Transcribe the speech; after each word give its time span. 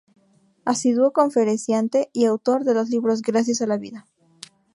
Asiduo 0.65 1.13
conferenciante 1.13 2.09
y 2.11 2.25
autor 2.25 2.63
de 2.63 2.73
los 2.73 2.89
libros: 2.89 3.21
"Gracias 3.21 3.61
a 3.61 3.67
la 3.67 3.77
vida. 3.77 4.07